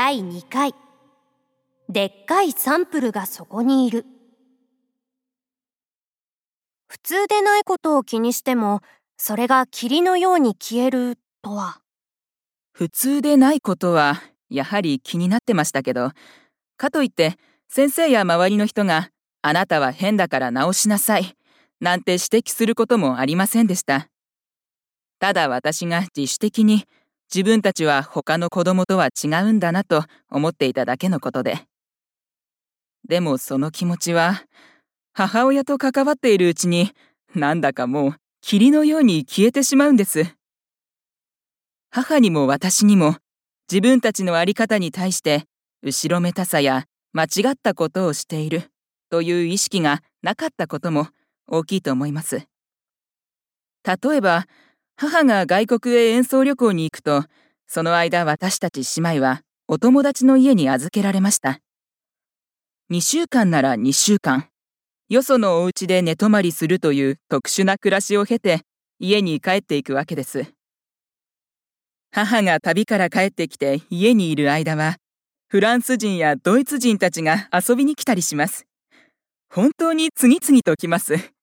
[0.00, 0.76] 第2回。
[1.88, 4.06] でっかいサンプルがそこにいる。
[6.86, 8.80] 普通でないことを気にしても
[9.16, 11.80] それが霧のように消えるとは。
[12.70, 16.12] 普通でないことはやはり気になってましたけど
[16.76, 17.34] かといって
[17.68, 19.10] 先生や周りの人が
[19.42, 21.34] あなたは変だから直しなさい
[21.80, 24.06] なんて指摘することもありませんでした。
[25.18, 26.84] ただ私が自主的に
[27.34, 31.66] 自分たちは他の子供とは違うんだなと思っていただけのことで。
[33.06, 34.42] でもその気持ちは、
[35.12, 36.92] 母親と関わっているうちに、
[37.34, 40.34] なんだかもう霧のように消えてしまうんです。
[41.90, 43.16] 母にも私にも、
[43.70, 45.44] 自分たちの在り方に対して、
[45.82, 48.70] 後ろめたさや間違ったことをしている
[49.10, 51.08] という意識がなかったことも
[51.46, 52.46] 大きいと思います。
[53.84, 54.46] 例えば、
[55.00, 57.24] 母が外国へ演奏旅行に行くと、
[57.68, 61.60] その間私たち姉妹はお友達の家に預けられました。
[62.90, 64.48] 2週間なら2週間、
[65.08, 68.62] よそのお家で寝泊まりするという特殊な暮らしを経て
[68.98, 70.52] 家に帰っていくわけです。
[72.10, 74.96] 母が旅から帰ってきて家にいる間は、
[75.46, 78.66] フランス人やドイツ人たちが遊びに来たりします。
[79.48, 81.37] 本当に次々と来ます。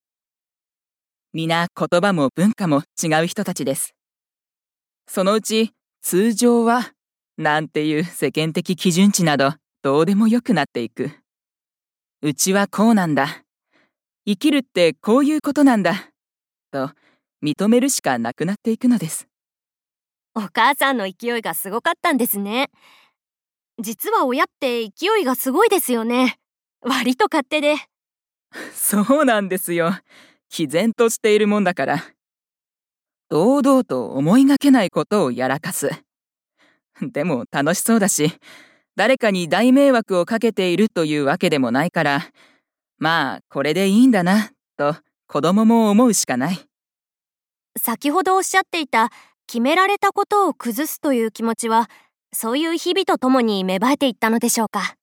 [1.37, 3.93] 皆言葉も文化も違う人たちです。
[5.05, 6.93] そのうち通常は
[7.37, 11.11] なんていう世間的基準値などどうでもよくなっていく。
[12.21, 13.43] うちはこうなんだ。
[14.25, 16.09] 生きるってこういうことなんだ。
[16.71, 16.91] と
[17.43, 19.27] 認めるしかなくなっていくのです。
[20.35, 22.69] お母さんの勢いがすごかったんですね。
[23.77, 26.37] 実は親って勢いがすごいですよね。
[26.79, 27.75] 割と勝手で。
[28.73, 29.91] そうなんですよ。
[30.57, 32.05] 毅然としているもんだから。
[33.27, 35.89] 堂々と思いがけないことをやらかす。
[37.01, 38.31] でも楽しそうだし、
[38.95, 42.21] 誰かに大迷惑をかけているというわけでもないから、
[42.99, 44.95] まあ、これでいいんだな、と
[45.27, 46.59] 子供も思うしかない。
[47.77, 49.09] 先ほどおっしゃっていた、
[49.47, 51.89] 決められたことを崩すという気持ちは、
[52.31, 54.95] そういう日々とともに芽生えていったのでしょうか？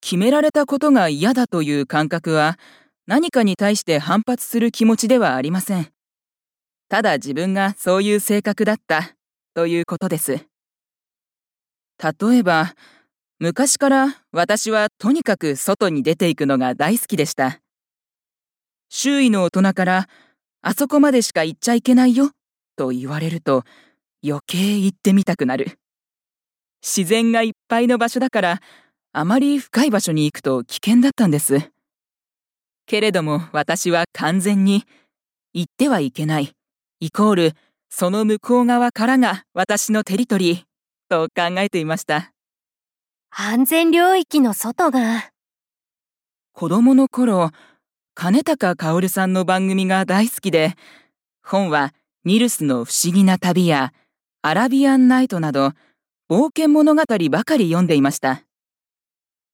[0.00, 2.56] 決められたことが嫌だという感覚は、
[3.08, 5.88] 何かに対して反発する気持ちではありません。
[6.90, 9.14] ただ自分がそういう性格だった
[9.54, 10.32] ということです。
[11.98, 12.74] 例えば、
[13.38, 17.62] 昔から私はとにかく外に出ていくのが大好きでした。
[18.90, 20.08] 周囲の大人から
[20.60, 22.32] あそこまでしか行っちゃいけないよ
[22.76, 23.64] と言われると
[24.22, 25.78] 余計行ってみたくなる。
[26.82, 28.60] 自然がいっぱいの場所だから
[29.14, 31.70] あまり深い場所に行くと危険だったんです。
[32.88, 34.84] けれども私は完全に
[35.52, 36.52] 行ってはいけない、
[37.00, 37.52] イコール
[37.90, 40.62] その向こう側からが私のテリトリー
[41.08, 42.32] と考えていました。
[43.30, 45.30] 安全領域の外が。
[46.52, 47.50] 子供の頃、
[48.14, 50.74] 金高薫さんの番組が大好きで、
[51.42, 51.92] 本は
[52.24, 53.92] ニルスの不思議な旅や
[54.40, 55.72] アラビアンナイトなど
[56.30, 58.47] 冒険物語ばかり読んでいました。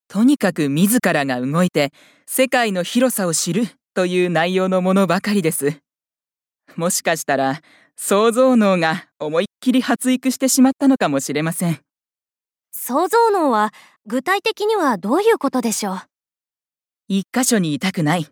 [0.07, 1.91] とにかく自らが動いて
[2.27, 5.77] 世界の広さを知るという内容のものばかりです。
[6.75, 7.61] もしかしたら
[7.95, 11.79] 想像脳が思いっきり発育してしまったのかもしれません。
[12.71, 13.73] 想像脳は
[14.05, 16.01] 具体的にはどういうことでしょう？
[17.07, 18.27] 一箇所にいたくない。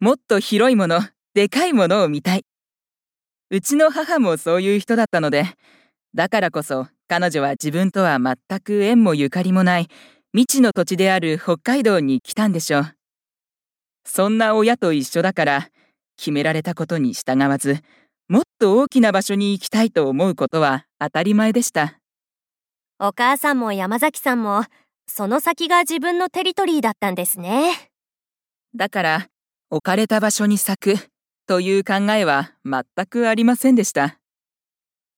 [0.00, 1.00] もっと広いもの、
[1.34, 2.44] でかいものを見たい。
[3.50, 5.46] うちの母もそういう人だったので、
[6.14, 9.88] だからこそ彼女は自分とは全く縁もゆかりもない
[10.36, 12.94] 未知の土地である北海道に来たんでしょう。
[14.04, 15.68] そんな親と一緒だから、
[16.18, 17.78] 決められたことに従わず、
[18.28, 22.00] もっと大きな場所に行きたいと思うことは当たり前でした。
[23.00, 24.64] お母さんも山崎さんも、
[25.06, 27.90] その先が自分のテリトリーだったんですね。
[28.74, 29.28] だから、
[29.70, 31.08] 置かれた場所に咲く
[31.46, 34.18] という考えは全くありませんでした。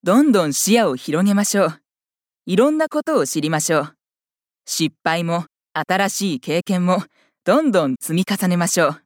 [0.01, 1.81] どんどん視野を広げましょう。
[2.45, 3.98] いろんなことを知りましょう。
[4.71, 7.01] 失敗も新しい経験も
[7.43, 9.01] どんどん積み重ねましょう。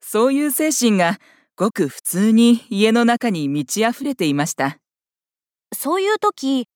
[0.00, 1.18] そういう精神が
[1.54, 4.78] ごく普通に家の中に満ち溢れていました。
[5.72, 6.66] そういう時、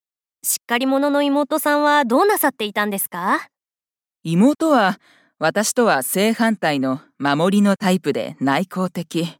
[0.45, 3.49] しっかり者の妹さんはどうなさっていたんですか？
[4.23, 5.01] 妹は
[5.41, 9.39] 私とは正反対の守りのタイプで内向的。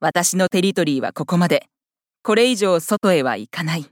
[0.00, 1.68] 私のテリトリーはここまで。
[2.24, 3.86] これ以上外へは行かない。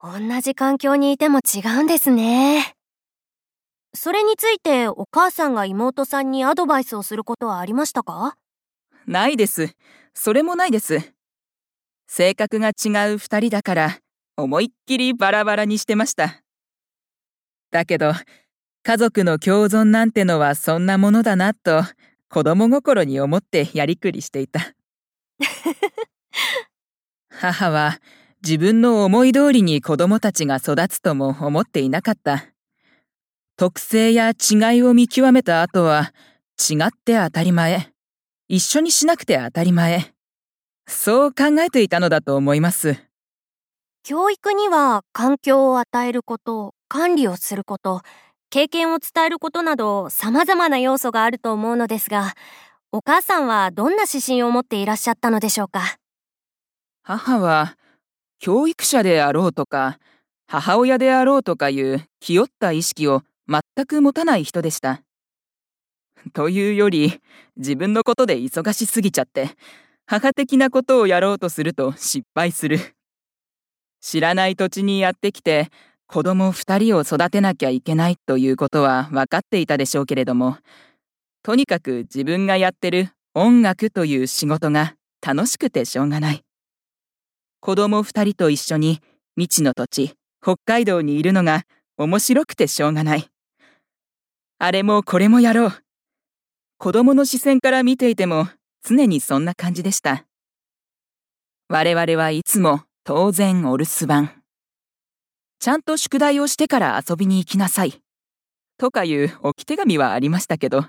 [0.00, 2.74] 同じ環境にいても違うんですね。
[3.94, 8.36] それについてお母さんが妹さんにアドバイスをすることはありましたか？
[9.06, 9.74] ないです。
[10.14, 11.12] それもないです。
[12.06, 13.98] 性格が違う二人だから、
[14.36, 16.42] 思いっきりバラバラにしてました。
[17.70, 18.12] だけど、
[18.84, 21.82] 家族の共存なんてのはそんなものだなと
[22.30, 24.60] 子供心に思ってやりくりしていた。
[27.30, 27.98] 母は
[28.42, 32.44] 自分の思い通りに子供たちが育つとも思っていなかった。
[33.56, 36.12] 特性や違いを見極めた後は
[36.58, 37.92] 違って当たり前。
[38.48, 40.14] 一緒にしなくて当たり前。
[40.86, 42.96] そう考えていたのだと思います。
[44.04, 48.00] 教育には環境を与えること、管理をすること、
[48.48, 52.32] 経験を伝えることなど様々な要素があると思うのですが、
[52.92, 55.98] お母さんはどんな指針を持っていらっしゃったのでしょうか？
[57.02, 57.76] 母は、
[58.38, 59.98] 教育者であろうとか、
[60.46, 65.02] 母親であろうとかいう気負った意識を全く持たない人でした。
[66.32, 67.20] というより、
[67.56, 69.50] 自分のことで忙しすぎちゃって、
[70.06, 72.78] 母的なことをやろうとすると失敗する。
[74.00, 75.68] 知らない土地にやってきて、
[76.06, 80.56] 子供二人を育てなきゃいけないということは分かっていたでしょうけれども、
[81.42, 86.47] とにかく自分がやってる音楽という仕事が楽しくてしょうがない。
[87.60, 89.00] 子供二人と一緒に
[89.36, 91.64] 未知の土地、北海道にいるのが
[91.96, 93.28] 面白くてしょうがない。
[94.58, 95.72] あれもこれもやろう。
[96.78, 98.48] 子供の視線から見ていても
[98.82, 100.24] 常にそんな感じでした。
[101.68, 104.42] 我々はいつも当然お留守番。
[105.58, 108.00] ちゃんと宿題をしてから遊びに行きなさい。
[108.78, 110.86] とかいう置き手紙はありましたけど。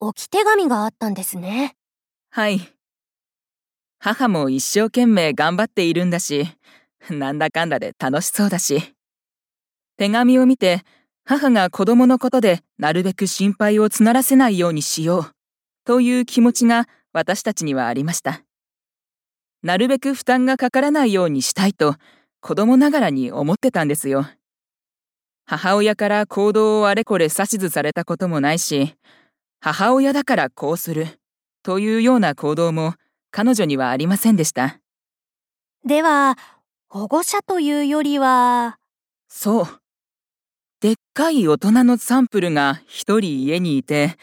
[0.00, 1.76] 置き手紙があったんですね。
[2.30, 2.72] はい。
[4.04, 6.48] 母も一生懸命頑張っているんだし、
[7.08, 8.96] なんだかんだで楽しそうだし。
[9.96, 10.82] 手紙を見て、
[11.24, 15.26] 母が子供のことでなるべく心配を募らせないようにしよう、
[15.84, 18.42] という気持ちが私たちにはありました。
[19.62, 21.94] なるべく負担がかからないようにしたいと、
[22.40, 24.26] 子供ながらに思ってたんですよ。
[25.46, 28.96] 母親から行動をあれこれ指図されたこともないし、
[29.60, 31.06] 母親だからこうする
[31.62, 32.94] というような行動も
[33.32, 34.78] 彼女にはありませんでした。
[35.84, 36.38] では、
[36.88, 38.78] 保護者というよりは。
[39.26, 39.66] そう。
[40.80, 44.16] でっかい大人のサンプルが一人家にいて、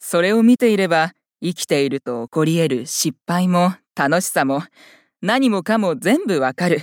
[0.00, 4.62] それを見ていれば生きていると起こり得る失敗も楽しさも
[5.20, 6.82] 何もかも全部わかる。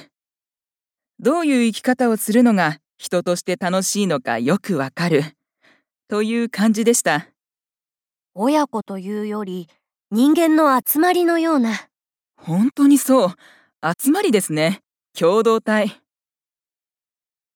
[1.20, 5.24] どういう生き方をするのが人として楽しいのかよくわかる。
[6.08, 7.28] という感じでした。
[8.34, 9.68] 親子というより
[10.12, 11.88] 人間の集まりのような。
[12.36, 13.30] 本当にそう。
[14.02, 14.82] 集まりですね。
[15.18, 16.02] 共同体。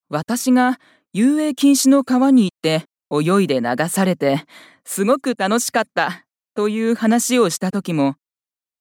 [0.09, 0.79] 私が
[1.13, 4.45] 遊泳禁止の川に行って泳いで流されて
[4.83, 8.15] すごく楽しかったという話をした時も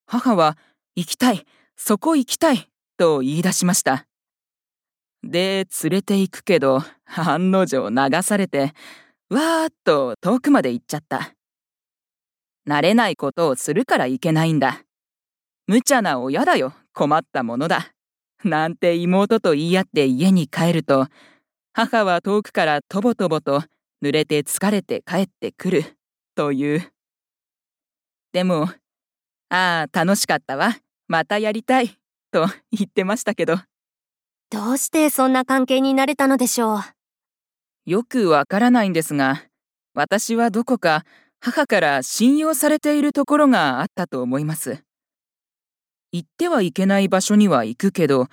[0.07, 0.59] 母は
[0.95, 2.69] 行きたい、そこ行きたい
[2.99, 4.07] と言い出しました。
[5.23, 8.75] で、連れて行くけど、案の定流されて、
[9.31, 11.33] わーっと遠くまで行っちゃった。
[12.69, 14.82] 慣れないことをするからいけないんだ。
[15.67, 17.93] 無茶な親だよ、困ったものだ。
[18.44, 21.06] なんて妹と言い合って家に帰ると、
[21.73, 23.62] 母は遠くからとぼとぼと
[24.03, 25.85] 濡れて疲れて帰ってくる、
[26.35, 26.93] という。
[28.32, 28.69] でも、
[29.49, 30.77] ああ、楽しかったわ。
[31.08, 31.98] またやりたい。
[32.31, 33.56] と言ってましたけど。
[34.51, 36.81] どうしてそんな関係になれたのでしょう？
[37.84, 39.43] よくわからないんですが、
[39.94, 41.05] 私はどこか
[41.44, 44.84] 母から信用されているところがあったと思います。
[46.13, 48.29] 行ってはいけない場所には行くけど、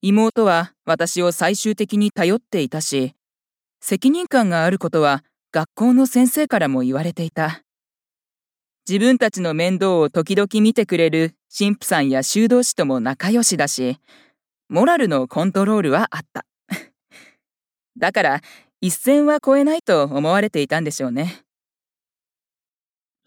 [0.00, 3.14] 妹は私を最終的に頼っていたし、
[3.82, 7.64] 責任感があることは学校の先生からも言われていた。
[8.88, 13.98] 自分たちの面倒を時々見てくれる神父さんや修道士とも仲良しだし、
[14.70, 16.46] モラルのコントロールはあった。
[17.98, 18.40] だから、
[18.80, 21.44] 一線は越えないと思われていたんでしょうね。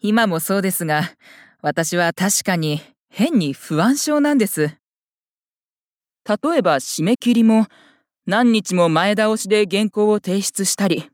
[0.04, 1.12] 今もそうですが、
[1.60, 4.62] 私は確かに変に不安症なんです。
[4.62, 7.66] 例えば締め切りも
[8.26, 11.08] 何日も前倒しで原稿を提出したり。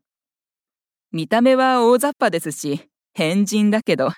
[1.12, 4.11] 見た目は大雑把ですし、変人だけど、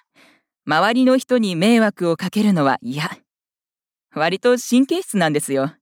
[0.64, 3.10] 周りの人に迷惑をかけるのは嫌。
[4.14, 5.74] 割と神経質なんですよ。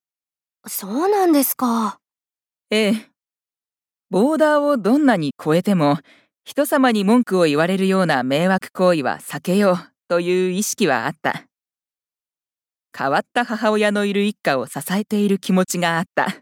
[0.67, 1.99] そうなんですか。
[2.71, 2.95] ええ。
[4.11, 5.99] ボーダーをどんなに超えても、
[6.49, 9.79] 人様に文句を言われるような迷惑行為は避けよう
[10.09, 11.45] という意識はあった。
[12.97, 16.39] 変わった母親のいる一家を支えている気持ちがあった。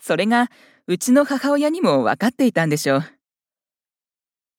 [0.00, 0.50] それが
[0.88, 3.04] うちの母親にも分かっていたんでしょう。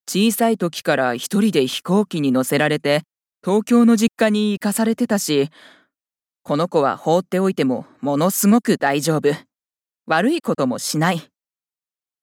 [0.08, 3.02] 小さい時から一人で飛行機に乗せられて
[3.44, 5.50] 東京の実家に行かされてたし、
[6.44, 9.36] この子は放っておいてもものすごく大丈夫。
[10.06, 11.30] 悪いこともしない。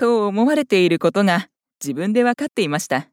[0.02, 1.48] と思われていることが
[1.80, 3.11] 自分で分かっていました。